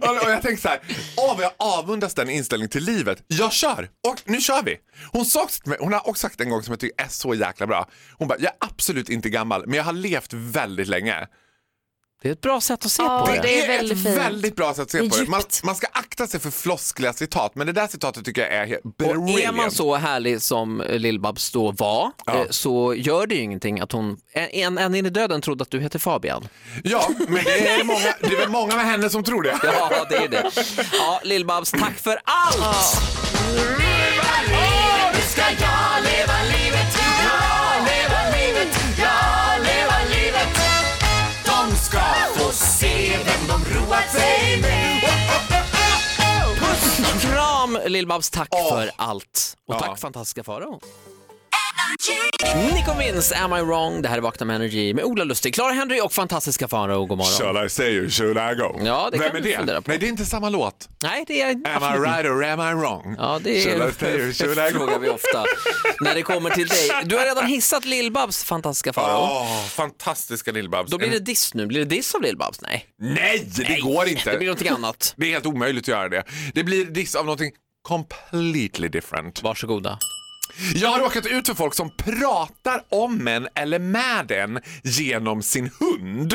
och, 0.00 0.08
och 0.24 0.30
jag 0.30 0.42
tänkte 0.42 0.62
så 0.62 0.68
här, 0.68 0.80
åh 1.16 1.34
vad 1.36 1.44
jag 1.44 1.52
avundas 1.58 2.14
den 2.14 2.30
inställningen 2.30 2.70
till 2.70 2.84
livet. 2.84 3.22
Jag 3.26 3.52
kör, 3.52 3.88
och 4.08 4.16
nu 4.24 4.40
kör 4.40 4.62
vi. 4.62 4.76
Hon, 5.12 5.24
sa 5.24 5.48
hon 5.80 5.92
har 5.92 6.08
också 6.08 6.20
sagt 6.20 6.40
en 6.40 6.50
gång 6.50 6.62
som 6.62 6.72
jag 6.72 6.80
tycker 6.80 7.04
är 7.04 7.08
så 7.08 7.34
jäkla 7.34 7.66
bra. 7.66 7.88
Hon 8.12 8.28
bara, 8.28 8.38
jag 8.38 8.46
är 8.52 8.56
absolut 8.60 9.08
inte 9.08 9.28
gammal, 9.30 9.62
men 9.66 9.74
jag 9.74 9.84
har 9.84 9.92
levt 9.92 10.32
väldigt 10.32 10.88
länge. 10.88 11.26
Det 12.22 12.28
är 12.28 12.32
ett 12.32 12.40
bra 12.40 12.60
sätt 12.60 12.84
att 12.84 12.92
se 12.92 13.02
Ja, 13.02 13.24
på 13.26 13.32
det 13.32 13.40
det. 13.42 13.58
är 13.60 13.62
ett 13.62 13.68
väldigt 13.80 14.02
fint. 14.04 14.16
väldigt 14.18 14.56
bra 14.56 14.74
sätt 14.74 14.82
att 14.82 14.90
se 14.90 14.98
Det 14.98 15.06
är 15.06 15.10
på 15.10 15.16
det. 15.16 15.26
Man, 15.30 15.42
man 15.64 15.74
ska 15.74 15.86
akta 15.92 16.26
sig 16.26 16.40
för 16.40 16.50
floskliga 16.50 17.12
citat, 17.12 17.54
men 17.54 17.66
det 17.66 17.72
där 17.72 17.86
citatet 17.86 18.24
tycker 18.24 18.40
jag 18.42 18.52
är 18.52 18.66
helt 18.66 18.84
Och 18.84 19.02
är 19.10 19.14
man 19.14 19.24
brilliant. 19.26 19.72
så 19.72 19.94
härlig 19.96 20.42
som 20.42 20.82
Lill-Babs 20.82 21.52
då 21.52 21.70
var 21.72 22.12
Ja. 22.26 22.34
eh, 22.34 22.46
så 22.50 22.94
gör 22.94 23.26
det 23.26 23.34
ju 23.34 23.40
ingenting 23.40 23.80
att 23.80 23.92
hon 23.92 24.16
en, 24.32 24.78
en 24.78 24.94
in 24.94 25.06
i 25.06 25.10
döden 25.10 25.40
trodde 25.40 25.62
att 25.62 25.70
du 25.70 25.80
heter 25.80 25.98
Fabian. 25.98 26.48
Ja, 26.84 27.08
men 27.28 27.44
det 27.44 27.68
är, 27.68 27.84
många, 27.84 28.14
det 28.20 28.26
är 28.26 28.36
väl 28.40 28.48
många 28.50 28.76
med 28.76 28.84
henne 28.84 29.10
som 29.10 29.24
tror 29.24 29.42
det. 29.42 29.58
Ja, 29.62 30.06
det 30.10 30.16
är 30.16 30.28
det. 30.28 30.50
Ja, 30.92 31.20
Lill-Babs, 31.24 31.78
tack 31.80 31.98
för 31.98 32.18
allt! 32.24 32.96
Kram 47.20 47.78
Lill-Babs, 47.86 48.30
tack 48.30 48.48
för 48.68 48.90
allt. 48.96 49.56
Och 49.66 49.78
tack 49.78 49.98
fantastiska 49.98 50.44
Farao. 50.44 50.80
Nico 52.74 52.92
Vince, 52.98 53.32
Am 53.36 53.52
I 53.52 53.60
wrong? 53.62 54.02
Det 54.02 54.08
här 54.08 54.16
är 54.16 54.20
Vakna 54.20 54.46
med 54.46 54.56
Energy 54.56 54.94
med 54.94 55.04
Ola 55.04 55.24
Lustig, 55.24 55.54
Clara 55.54 55.72
Henry 55.72 56.00
och 56.00 56.12
fantastiska 56.12 56.68
Farao. 56.68 57.06
God 57.06 57.18
morgon. 57.18 57.54
Shall 57.54 57.66
I 57.66 57.68
say 57.70 57.98
or 58.00 58.08
should 58.08 58.36
I 58.36 58.54
go? 58.54 58.80
Ja, 58.86 59.08
det 59.12 59.18
Vem 59.18 59.28
kan 59.28 59.36
är 59.36 59.40
du 59.42 59.52
fundera 59.56 59.76
det? 59.76 59.82
på. 59.82 59.90
Nej, 59.90 59.98
det 59.98 60.06
är 60.06 60.08
inte 60.08 60.26
samma 60.26 60.48
låt. 60.48 60.88
Nej, 61.02 61.24
det 61.26 61.40
är 61.42 61.50
Am 61.50 61.82
I 61.96 61.98
right 62.08 62.26
or 62.26 62.44
am 62.44 62.60
I 62.60 62.74
wrong? 62.82 63.14
Ja, 63.18 63.40
det 63.42 63.64
Shall 63.64 63.80
är 63.80 63.88
I 63.88 63.92
say 63.92 64.20
or 64.28 64.32
should 64.32 64.58
I 64.58 64.72
go? 64.72 64.78
frågar 64.78 64.98
vi 64.98 65.08
ofta 65.08 65.44
när 66.00 66.14
det 66.14 66.22
kommer 66.22 66.50
till 66.50 66.68
dig. 66.68 66.88
Du 67.04 67.16
har 67.16 67.24
redan 67.24 67.46
hissat 67.46 67.84
Lill-Babs 67.84 68.44
fantastiska 68.44 68.92
Farao. 68.92 69.18
Åh, 69.22 69.64
fantastiska 69.66 70.52
Lill-Babs. 70.52 70.86
Då 70.90 70.98
blir 70.98 71.10
det 71.10 71.18
diss 71.20 71.54
nu. 71.54 71.66
Blir 71.66 71.78
det 71.80 71.86
diss 71.96 72.14
av 72.14 72.22
Lill-Babs? 72.22 72.58
Nej. 72.62 72.86
Nej, 73.00 73.48
det 73.56 73.80
går 73.80 74.08
inte. 74.08 74.30
Det 74.32 74.38
blir 74.38 74.46
någonting 74.48 74.68
annat. 74.68 75.14
Det 75.16 75.26
är 75.26 75.30
helt 75.30 75.46
omöjligt 75.46 75.84
att 75.84 75.88
göra 75.88 76.08
det. 76.08 76.24
Det 76.54 76.64
blir 76.64 76.84
diss 76.84 77.14
av 77.14 77.24
någonting 77.24 77.50
completely 77.82 78.88
different. 78.88 79.42
Varsågoda. 79.42 79.98
Jag 80.74 80.88
har 80.88 80.98
råkat 80.98 81.26
ut 81.26 81.46
för 81.46 81.54
folk 81.54 81.74
som 81.74 81.90
pratar 81.90 82.82
om 82.88 83.28
en 83.28 83.48
eller 83.54 83.78
med 83.78 84.30
en 84.30 84.60
genom 84.82 85.42
sin 85.42 85.70
hund. 85.80 86.34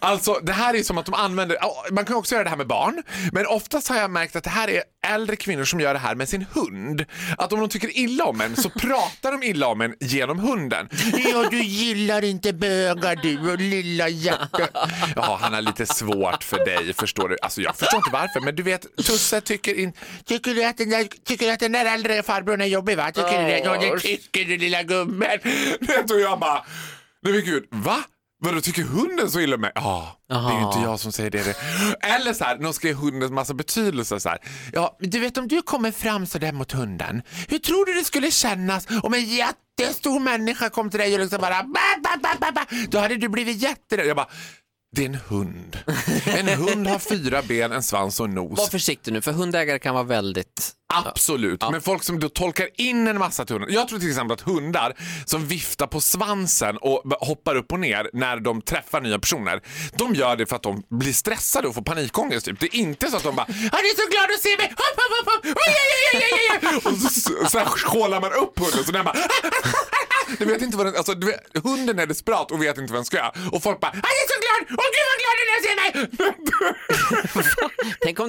Alltså 0.00 0.40
det 0.42 0.52
här 0.52 0.74
är 0.74 0.82
som 0.82 0.98
att 0.98 1.06
de 1.06 1.14
använder, 1.14 1.58
man 1.90 2.04
kan 2.04 2.16
också 2.16 2.34
göra 2.34 2.44
det 2.44 2.50
här 2.50 2.56
med 2.56 2.66
barn, 2.66 3.02
men 3.32 3.46
oftast 3.46 3.88
har 3.88 3.96
jag 3.96 4.10
märkt 4.10 4.36
att 4.36 4.44
det 4.44 4.50
här 4.50 4.68
är 4.70 4.82
äldre 5.06 5.36
kvinnor 5.36 5.64
som 5.64 5.80
gör 5.80 5.94
det 5.94 6.00
här 6.00 6.14
med 6.14 6.28
sin 6.28 6.46
hund. 6.52 7.04
Att 7.38 7.52
om 7.52 7.60
de 7.60 7.68
tycker 7.68 7.98
illa 7.98 8.24
om 8.24 8.40
en 8.40 8.56
så 8.56 8.70
pratar 8.70 9.32
de 9.32 9.42
illa 9.42 9.66
om 9.66 9.80
en 9.80 9.94
genom 10.00 10.38
hunden. 10.38 10.88
Ja, 11.32 11.48
du 11.50 11.62
gillar 11.62 12.24
inte 12.24 12.52
bögar 12.52 13.16
du 13.16 13.52
och 13.52 13.58
lilla 13.58 14.08
hjärta. 14.08 14.68
Ja, 15.16 15.38
han 15.42 15.52
har 15.52 15.60
lite 15.60 15.86
svårt 15.86 16.44
för 16.44 16.64
dig, 16.64 16.94
förstår 16.94 17.28
du. 17.28 17.36
Alltså 17.42 17.60
jag 17.60 17.76
förstår 17.76 17.96
inte 17.96 18.10
varför, 18.12 18.40
men 18.40 18.56
du 18.56 18.62
vet, 18.62 18.96
Tusse 18.96 19.40
tycker 19.40 19.74
in, 19.74 19.92
tycker 20.24 20.54
du 20.54 20.64
att 20.64 20.78
den 20.78 20.90
där, 20.90 21.08
tycker 21.24 21.46
du 21.46 21.52
att 21.52 21.60
den 21.60 21.72
där 21.72 21.94
äldre 21.94 22.22
farbrorn 22.22 22.60
är 22.60 22.66
jobbig 22.66 22.96
va? 22.96 23.06
Tycker 23.12 23.27
du 23.30 23.36
det? 23.52 23.58
Ja, 23.58 23.76
det 23.78 24.00
tycker 24.00 24.44
du 24.44 24.56
lilla 24.58 24.82
gubben. 24.82 25.18
Vet 25.80 26.08
du, 26.08 26.20
jag 26.20 26.38
bara, 26.40 26.64
nej 27.22 27.32
men 27.32 27.44
gud, 27.44 27.64
va? 27.70 28.04
Vadå, 28.40 28.60
tycker 28.60 28.82
hunden 28.82 29.30
så 29.30 29.40
illa 29.40 29.54
om 29.54 29.60
mig? 29.60 29.72
Ja, 29.74 30.16
det 30.28 30.34
är 30.34 30.60
ju 30.60 30.66
inte 30.66 30.78
jag 30.78 31.00
som 31.00 31.12
säger 31.12 31.30
det. 31.30 31.42
det. 31.44 31.54
Eller 32.06 32.32
så 32.32 32.44
här, 32.44 32.56
de 32.58 32.72
ska 32.72 32.86
ge 32.88 32.94
hunden 32.94 33.34
massa 33.34 33.54
betydelse. 33.54 34.20
Så 34.20 34.28
här. 34.28 34.38
Ja, 34.72 34.96
du 35.00 35.18
vet 35.20 35.38
om 35.38 35.48
du 35.48 35.62
kommer 35.62 35.90
fram 35.92 36.26
så 36.26 36.38
där 36.38 36.52
mot 36.52 36.72
hunden, 36.72 37.22
hur 37.48 37.58
tror 37.58 37.86
du 37.86 37.92
det 37.92 38.04
skulle 38.04 38.30
kännas 38.30 38.86
om 39.02 39.14
en 39.14 39.24
jättestor 39.24 40.20
människa 40.20 40.70
kom 40.70 40.90
till 40.90 41.00
dig 41.00 41.14
och 41.14 41.20
liksom 41.20 41.40
bara 41.40 41.62
ba, 41.62 41.80
ba, 42.02 42.10
ba, 42.22 42.28
ba, 42.40 42.52
ba. 42.52 42.60
Då 42.90 42.98
hade 42.98 43.16
du 43.16 43.28
blivit 43.28 43.62
jätterädd. 43.62 44.06
Jag 44.06 44.16
bara, 44.16 44.28
det 44.96 45.02
är 45.02 45.06
en 45.06 45.14
hund. 45.14 45.78
En 46.26 46.48
hund 46.48 46.86
har 46.86 46.98
fyra 46.98 47.42
ben, 47.42 47.72
en 47.72 47.82
svans 47.82 48.20
och 48.20 48.26
en 48.26 48.34
nos. 48.34 48.58
Var 48.58 48.66
försiktig 48.66 49.12
nu, 49.12 49.22
för 49.22 49.32
hundägare 49.32 49.78
kan 49.78 49.94
vara 49.94 50.04
väldigt... 50.04 50.74
Absolut, 50.94 51.64
men 51.70 51.82
folk 51.82 52.02
som 52.02 52.20
då 52.20 52.28
tolkar 52.28 52.68
in 52.80 53.08
en 53.08 53.18
massa 53.18 53.44
till 53.44 53.54
hunden. 53.54 53.72
Jag 53.72 53.88
tror 53.88 53.98
till 53.98 54.08
exempel 54.08 54.34
att 54.34 54.40
hundar 54.40 54.96
som 55.24 55.46
viftar 55.46 55.86
på 55.86 56.00
svansen 56.00 56.76
och 56.76 57.02
hoppar 57.20 57.56
upp 57.56 57.72
och 57.72 57.80
ner 57.80 58.10
när 58.12 58.36
de 58.36 58.62
träffar 58.62 59.00
nya 59.00 59.18
personer, 59.18 59.60
de 59.96 60.14
gör 60.14 60.36
det 60.36 60.46
för 60.46 60.56
att 60.56 60.62
de 60.62 60.82
blir 60.90 61.12
stressade 61.12 61.68
och 61.68 61.74
får 61.74 61.82
panikångest. 61.82 62.46
Typ. 62.46 62.60
Det 62.60 62.66
är 62.66 62.74
inte 62.74 63.10
så 63.10 63.16
att 63.16 63.22
de 63.22 63.36
bara 63.36 63.46
“Jag 63.48 63.80
är 63.80 63.96
så 63.96 64.10
glad 64.10 64.24
att 64.34 64.40
se 64.40 64.56
mig!” 64.56 64.68
hopp, 64.76 65.00
hopp, 65.00 65.34
hopp. 65.34 65.44
Oj, 65.44 65.74
oj, 66.14 66.22
oj, 66.22 66.60
oj, 66.62 66.80
oj. 66.84 66.92
Och 66.92 67.12
så, 67.12 67.48
så 67.48 67.58
här 67.58 67.66
skålar 67.66 68.20
man 68.20 68.32
upp 68.32 68.58
hunden 68.58 68.84
så 68.84 68.92
den 68.92 69.04
bara 69.04 69.16
du 70.38 70.44
vet 70.44 70.62
inte 70.62 70.76
vad 70.76 70.86
den, 70.86 70.96
alltså, 70.96 71.14
du 71.14 71.26
vet, 71.26 71.40
hunden 71.64 71.98
är 71.98 72.06
desperat 72.06 72.50
och 72.50 72.62
vet 72.62 72.78
inte 72.78 72.92
vad 72.92 72.98
den 72.98 73.04
ska 73.04 73.16
göra. 73.16 73.32
Och 73.52 73.62
folk 73.62 73.80
bara 73.80 73.92
“Jag 73.94 74.10
är 74.22 74.26
så 74.32 74.38
glad! 74.44 74.60
Åh 74.80 74.86
gud 74.94 75.06
vad 75.10 75.18
glad 75.22 75.34
den 75.40 75.48
är 75.52 75.56
att 75.58 75.64
se 75.66 75.74
mig!” 75.80 75.90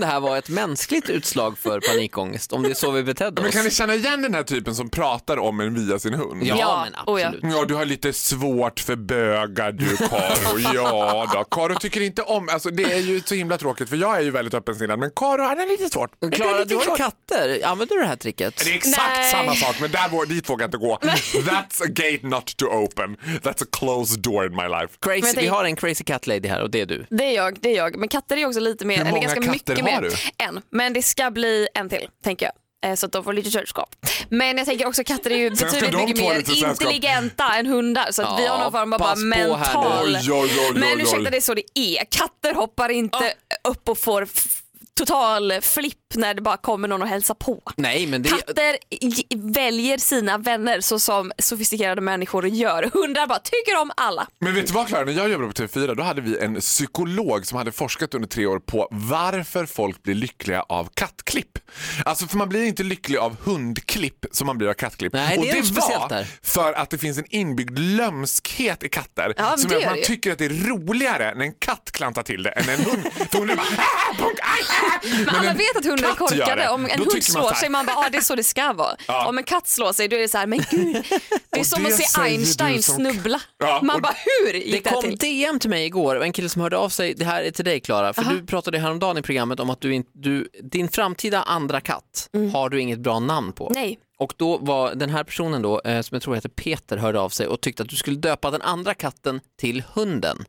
Här 0.10 0.20
var 0.20 0.38
ett 0.38 0.50
mänskligt 0.50 1.10
utslag 1.10 1.58
för 1.58 1.80
panikångest, 1.80 2.54
om 2.54 2.64
det 2.64 2.70
är 2.70 2.74
så 2.74 2.92
vi 2.92 3.04
betedde 3.04 3.42
Men 3.42 3.50
oss. 3.50 3.56
kan 3.56 3.64
ni 3.64 3.72
känna 3.72 3.96
igen 3.96 4.22
den 4.22 4.34
här 4.34 4.44
typen 4.44 4.76
som 4.76 4.90
pratar 4.90 5.38
om 5.38 5.60
en 5.60 5.74
via 5.76 6.00
sin 6.00 6.14
hund? 6.14 6.44
Ja, 6.44 6.56
Ja, 6.60 6.86
men 7.06 7.16
oh 7.16 7.22
ja. 7.22 7.28
absolut. 7.28 7.54
Ja, 7.56 7.66
du 7.66 7.74
har 7.76 7.86
lite 7.86 8.14
svårt 8.14 8.80
för 8.80 8.96
bögar 8.96 9.72
du 9.72 9.98
Karo. 9.98 10.60
Ja 10.74 11.30
då. 11.34 11.44
Karo 11.44 11.76
tycker 11.80 12.02
inte 12.02 12.22
om, 12.22 12.50
alltså 12.50 12.70
det 12.70 12.84
är 12.84 13.00
ju 13.00 13.22
så 13.26 13.36
himla 13.36 13.58
tråkigt 13.58 13.90
för 13.90 13.96
jag 13.96 14.18
är 14.18 14.22
ju 14.22 14.32
väldigt 14.32 14.54
öppensinnad 14.54 15.00
men 15.00 15.12
Karo 15.16 15.44
han 15.44 15.60
är 15.60 15.68
lite 15.68 15.90
svårt. 15.90 16.12
Klara, 16.34 16.66
du 16.66 16.76
har 16.76 16.82
ju 16.82 16.88
svårt. 16.88 16.98
katter. 16.98 17.60
Använder 17.66 17.96
du 17.96 18.02
det 18.02 18.08
här 18.08 18.16
tricket? 18.16 18.62
Det 18.66 18.72
är 18.72 18.76
exakt 18.76 19.18
Nej. 19.18 19.32
samma 19.32 19.54
sak 19.56 19.76
men 19.82 19.92
där, 19.92 20.26
dit 20.26 20.50
vågar 20.50 20.64
jag 20.64 20.68
inte 20.68 20.78
gå. 20.78 20.98
That's 21.42 21.84
a 21.84 21.88
gate 21.88 22.28
not 22.28 22.58
to 22.58 22.66
open. 22.66 23.18
That's 23.44 23.64
a 23.64 23.68
closed 23.72 24.22
door 24.22 24.46
in 24.46 24.56
my 24.56 24.68
life. 24.68 24.94
Crazy, 25.02 25.22
Men 25.22 25.44
vi 25.44 25.48
har 25.48 25.66
en 25.66 25.76
crazy 25.76 26.04
cat 26.04 26.28
lady 26.28 26.48
här 26.48 26.62
och 26.62 26.70
det 26.70 26.82
är 26.82 26.86
du. 26.86 27.06
Det 27.10 27.24
är 27.24 27.36
jag, 27.36 27.58
det 27.62 27.70
är 27.70 27.78
jag. 27.78 27.98
Men 27.98 28.10
katter 28.10 28.38
är 28.38 28.46
också 28.46 28.60
lite 28.60 28.86
mer, 28.86 29.06
eller 29.06 29.22
ganska 29.22 29.42
mycket 29.42 29.80
har 29.80 29.99
mer. 30.02 30.10
du? 30.10 30.44
En, 30.46 30.62
men 30.70 30.94
det 30.94 31.02
ska 31.04 31.32
bli 31.32 31.68
en 31.74 31.90
till, 31.90 32.08
tänker 32.24 32.46
jag. 32.46 32.54
Eh, 32.92 32.96
Så 32.96 33.06
att 33.06 33.12
de 33.12 33.24
får 33.24 33.34
lite 33.34 33.52
sällskap. 33.52 33.96
Men 34.30 34.58
jag 34.58 34.66
tänker 34.68 34.88
också 34.88 35.04
katter 35.04 35.32
är 35.32 35.36
ju 35.36 35.50
betydligt 35.50 35.94
mycket 35.96 36.18
mer 36.18 36.68
intelligenta 36.70 37.44
än 37.56 37.66
hundar. 37.66 38.08
Så 38.12 38.22
att 38.24 38.40
vi 38.40 38.46
Ja, 38.46 38.52
har 38.52 38.60
någon 38.64 38.72
form 38.72 38.94
av 38.94 39.00
bara 39.00 39.16
mental... 39.16 40.06
Oj, 40.08 40.16
oj, 40.16 40.32
oj, 40.32 40.52
oj, 40.60 40.80
Men 40.80 40.84
oj. 40.98 41.02
ursäkta, 41.02 41.30
det 41.30 41.38
är 41.38 41.42
så 41.42 41.54
det 41.54 41.64
är. 41.80 42.04
Katter 42.12 42.54
hoppar 42.54 42.90
inte 42.90 43.34
upp 43.64 43.90
och 43.90 43.98
får 43.98 44.28
total 45.00 45.54
flipp 45.62 45.96
när 46.16 46.34
det 46.34 46.42
bara 46.42 46.58
kommer 46.58 46.88
någon 46.88 47.02
och 47.02 47.08
hälsar 47.08 47.34
på. 47.34 47.62
Nej, 47.76 48.08
men 48.08 48.22
det 48.24 48.30
Katter 48.30 48.78
väljer 49.54 49.98
sina 49.98 50.38
vänner 50.38 50.82
så 50.82 51.00
som 51.00 51.32
sofistikerade 51.38 52.02
människor 52.02 52.48
gör. 52.48 52.90
Hundar 52.94 53.28
bara 53.28 53.40
tycker 53.40 53.82
om 53.82 53.92
alla. 53.98 54.28
Men 54.40 54.56
vet 54.56 54.68
du 54.68 54.74
vad 54.74 54.88
Klara, 54.88 55.06
när 55.06 55.14
jag 55.14 55.30
jobbade 55.30 55.48
på 55.54 55.54
TV4 55.64 55.96
då 55.96 56.04
hade 56.04 56.22
vi 56.22 56.40
en 56.40 56.56
psykolog 56.60 57.46
som 57.46 57.58
hade 57.58 57.72
forskat 57.72 58.14
under 58.14 58.28
tre 58.28 58.46
år 58.46 58.60
på 58.60 58.88
varför 58.92 59.66
folk 59.66 60.04
blir 60.04 60.16
lyckliga 60.16 60.62
av 60.62 60.90
kattklipp. 60.94 61.58
Alltså 62.06 62.28
för 62.28 62.38
man 62.38 62.50
blir 62.50 62.64
inte 62.66 62.84
lycklig 62.84 63.18
av 63.18 63.36
hundklipp 63.44 64.26
som 64.32 64.48
man 64.48 64.58
blir 64.58 64.68
av 64.70 64.74
kattklipp. 64.74 65.14
Nej, 65.14 65.36
det 65.38 65.42
Och 65.42 65.48
är 65.48 65.54
det 65.54 65.64
speciellt 65.64 66.02
var 66.02 66.10
där. 66.10 66.28
för 66.44 66.74
att 66.74 66.90
det 66.90 66.98
finns 66.98 67.18
en 67.18 67.26
inbyggd 67.30 67.80
lömskhet 67.80 68.84
i 68.84 68.90
katter 68.90 69.34
Ja, 69.38 69.58
som 69.58 69.70
det 69.70 69.74
gör 69.76 69.82
att 69.82 69.86
man 69.88 69.94
det 69.94 70.00
ju. 70.00 70.06
tycker 70.06 70.32
att 70.32 70.38
det 70.38 70.46
är 70.46 70.50
roligare 70.70 71.34
när 71.36 71.46
en 71.46 71.54
katt 71.54 71.90
klantar 71.92 72.24
till 72.24 72.44
det 72.44 72.50
än 72.50 72.70
en 72.70 72.86
hund. 72.86 73.04
För 73.32 73.38
hunden 73.40 73.58
bara 73.58 73.66
"Ah, 73.78 74.14
punk, 74.18 74.40
aj, 74.42 74.64
ah." 74.84 74.89
Men 75.26 75.36
alla 75.36 75.54
vet 75.54 75.78
att 75.78 75.86
hundar 75.86 76.10
är 76.10 76.16
korkade. 76.16 76.56
det. 76.56 76.70
Om 76.70 76.86
en 76.86 76.92
hund 77.00 77.12
man 77.14 77.22
slår 77.22 77.54
sig, 77.54 77.70
man 77.70 77.86
bara 77.86 77.98
ah, 77.98 78.10
det 78.12 78.18
är 78.18 78.22
så 78.22 78.36
det 78.36 78.44
ska 78.44 78.74
vara. 78.74 78.96
Ja. 79.08 79.28
Om 79.30 79.38
en 79.38 79.44
katt 79.44 79.68
slår 79.68 79.94
sig, 79.94 80.08
då 80.08 80.16
är 80.16 80.20
det 80.20 80.28
så 80.28 80.38
här, 80.38 80.48
men 80.48 80.60
gud. 80.72 81.06
Det 81.52 81.60
är 81.60 81.64
som 81.64 81.84
det 81.84 81.90
att 81.90 81.96
se 81.96 82.22
Einstein 82.22 82.84
som- 82.84 82.96
snubbla. 82.96 83.42
Ja, 83.58 83.80
Man 83.84 84.02
bara 84.02 84.16
hur 84.26 84.54
Det 84.54 84.60
gick 84.60 84.84
det 84.84 84.90
här 84.90 85.02
kom 85.02 85.18
till? 85.18 85.18
DM 85.18 85.60
till 85.60 85.70
mig 85.70 85.86
igår 85.86 86.16
och 86.16 86.24
en 86.24 86.34
kille 86.34 86.50
som 86.50 86.62
hörde 86.62 86.78
av 86.78 86.90
sig, 86.90 87.14
det 87.14 87.26
här 87.26 87.42
är 87.44 87.52
till 87.52 87.66
dig 87.66 87.80
Klara, 87.80 88.14
för 88.14 88.24
du 88.24 88.46
pratade 88.46 88.80
häromdagen 88.80 89.18
i 89.18 89.22
programmet 89.22 89.60
om 89.60 89.70
att 89.70 89.82
du, 89.82 90.04
du, 90.14 90.48
din 90.64 90.90
framtida 90.90 91.42
andra 91.42 91.82
katt 91.82 92.30
har 92.54 92.70
du 92.70 92.82
inget 92.82 93.00
bra 93.00 93.20
namn 93.20 93.52
på. 93.54 93.70
Mm. 93.70 93.82
Nej. 93.84 94.00
Och 94.20 94.34
då 94.38 94.58
var 94.58 94.96
den 94.96 95.10
här 95.10 95.24
personen 95.24 95.62
då, 95.62 95.82
eh, 95.82 96.02
som 96.02 96.16
jag 96.16 96.22
tror 96.22 96.36
heter 96.36 96.50
Peter, 96.50 96.98
hörde 96.98 97.20
av 97.20 97.30
sig 97.30 97.48
och 97.48 97.62
tyckte 97.62 97.84
att 97.84 97.90
du 97.90 97.96
skulle 97.96 98.18
döpa 98.18 98.52
den 98.52 98.62
andra 98.62 98.94
katten 98.94 99.40
till 99.60 99.84
hunden. 99.94 100.46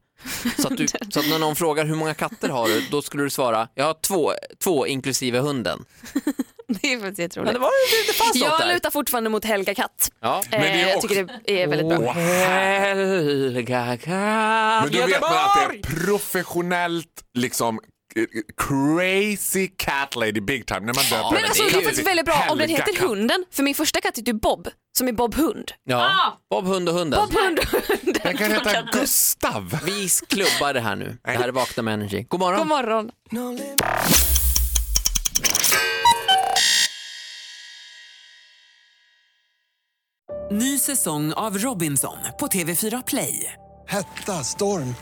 Så 0.59 0.69
att, 0.69 0.77
du, 0.77 0.87
så 1.11 1.21
att 1.21 1.29
när 1.29 1.39
någon 1.39 1.57
frågar 1.57 1.85
hur 1.85 1.95
många 1.95 2.15
katter 2.15 2.49
har 2.49 2.69
du, 2.69 2.81
då 2.91 3.03
skulle 3.03 3.23
du 3.23 3.31
svara, 3.31 3.69
jag 3.75 3.85
har 3.85 3.95
två, 4.03 4.33
två 4.65 4.87
inklusive 4.87 5.39
hunden. 5.39 5.85
Det 6.83 6.93
är 6.93 7.01
faktiskt 7.01 7.19
Men 7.19 7.25
jätteroligt. 7.25 7.53
det, 7.55 7.59
var, 7.59 7.71
det 8.07 8.13
fanns 8.13 8.35
något 8.35 8.45
Jag 8.51 8.61
där. 8.61 8.75
lutar 8.75 8.91
fortfarande 8.91 9.31
mot 9.31 9.45
Helga 9.45 9.75
Katt. 9.75 10.11
Ja. 10.21 10.43
Men 10.51 10.61
det 10.61 10.67
är 10.69 10.75
Eh, 10.75 10.89
jag 10.89 10.97
också- 10.97 11.09
tycker 11.09 11.41
det 11.45 11.63
är 11.63 11.67
väldigt 11.67 11.89
bra. 12.01 12.13
Här- 12.13 12.95
Helga 12.97 13.97
katt, 13.97 14.91
Men 14.93 15.01
då 15.01 15.07
vet 15.07 15.21
man 15.21 15.33
att 15.37 15.71
det 15.71 15.79
är 15.79 16.07
professionellt 16.07 17.07
liksom 17.39 17.81
eh, 18.17 18.25
crazy 18.57 19.69
cat 19.77 20.17
lady 20.17 20.41
big 20.41 20.67
time 20.67 20.81
när 20.81 20.95
man 20.95 21.05
döper 21.11 21.25
Men 21.31 21.35
den 21.35 21.45
alltså, 21.45 21.63
det 21.63 21.69
är 21.79 21.83
faktiskt 21.83 22.07
väldigt 22.07 22.27
bra 22.27 22.47
om 22.51 22.59
den 22.59 22.69
heter 22.69 22.93
katt. 22.93 23.09
Hunden. 23.09 23.45
För 23.53 23.63
min 23.63 23.75
första 23.75 24.01
katt 24.01 24.19
heter 24.19 24.33
ju 24.33 24.39
Bob, 24.39 24.69
som 24.99 25.09
är 25.09 25.13
Bob 25.13 25.35
Hund. 25.35 25.73
Ja, 25.85 26.39
Bob 26.51 26.65
Hund 26.67 26.89
och 26.89 26.95
hunden. 26.95 27.21
Bob 27.21 27.35
Hund 27.41 27.59
och 27.59 27.65
Hunden. 27.89 28.10
Den 28.31 28.39
kan 28.39 28.51
heta 28.67 28.83
Gustav. 28.83 29.79
Vi 29.85 30.09
klubbar 30.29 30.73
det 30.73 30.81
här 30.81 30.97
nu. 30.97 31.19
Det 31.25 31.31
här 31.31 31.49
är 31.49 31.53
Vakna 31.53 31.83
med 31.83 31.95
Energy. 31.95 32.25
God 32.29 32.41
morgon. 32.41 32.59
God 32.59 32.69
morgon. 32.69 33.11
Ny 40.51 40.79
säsong 40.79 41.33
av 41.33 41.59
Robinson 41.59 42.17
på 42.41 42.47
TV4 42.47 43.03
Play. 43.07 43.53
Hetta, 43.89 44.45
storm, 44.45 44.95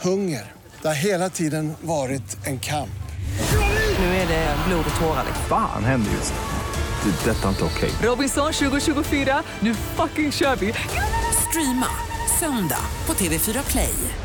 hunger. 0.00 0.52
Det 0.82 0.88
har 0.88 0.94
hela 0.94 1.30
tiden 1.30 1.74
varit 1.80 2.46
en 2.46 2.60
kamp. 2.60 2.90
Nu 3.98 4.04
är 4.04 4.28
det 4.28 4.56
blod 4.68 4.84
och 4.94 5.00
tårar. 5.00 5.24
Fan 5.48 5.84
händer 5.84 6.10
just 6.12 6.32
nu. 6.34 7.10
Det. 7.10 7.30
är 7.30 7.34
Detta 7.34 7.44
är 7.44 7.48
inte 7.48 7.64
okej. 7.64 7.90
Robinson 8.02 8.52
2024, 8.52 9.42
nu 9.60 9.74
fucking 9.74 10.32
kör 10.32 10.56
vi! 10.56 10.74
Streama 11.48 12.11
söndag 12.42 12.84
på 13.06 13.12
TV4 13.12 13.70
Play. 13.70 14.21